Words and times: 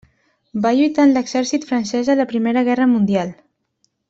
Va 0.63 0.71
lluitar 0.79 1.05
en 1.09 1.13
l'exèrcit 1.17 1.69
francès 1.73 2.11
a 2.15 2.19
la 2.23 2.27
Primera 2.35 2.65
Guerra 2.71 2.89
Mundial. 2.97 3.35